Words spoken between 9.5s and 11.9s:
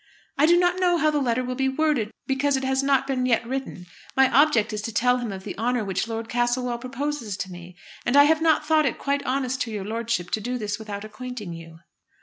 to your lordship to do this without acquainting you."